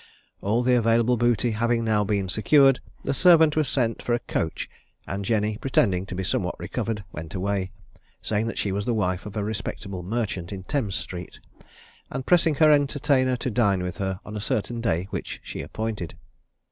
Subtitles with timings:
[0.41, 4.67] All the available booty having now been secured, the servant was sent for a coach,
[5.05, 7.71] and Jenny, pretending to be somewhat recovered, went away,
[8.19, 11.39] saying that she was the wife of a respectable merchant in Thames street,
[12.09, 16.15] and pressing her entertainer to dine with her on a certain day, which she appointed.